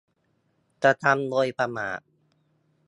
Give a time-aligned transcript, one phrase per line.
[0.83, 1.99] กระทำโดยประมาท